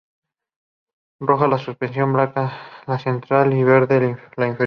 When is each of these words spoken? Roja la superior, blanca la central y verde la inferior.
Roja 1.19 1.47
la 1.47 1.59
superior, 1.59 2.11
blanca 2.11 2.57
la 2.87 2.97
central 2.97 3.53
y 3.53 3.63
verde 3.63 4.17
la 4.35 4.47
inferior. 4.47 4.59